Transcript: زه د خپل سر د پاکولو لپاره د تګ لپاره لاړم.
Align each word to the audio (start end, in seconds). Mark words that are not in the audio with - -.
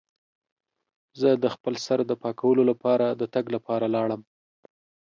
زه 1.19 1.29
د 1.43 1.45
خپل 1.55 1.73
سر 1.85 1.99
د 2.09 2.11
پاکولو 2.23 2.63
لپاره 2.71 3.05
د 3.19 3.23
تګ 3.33 3.45
لپاره 3.55 3.85
لاړم. 3.95 4.21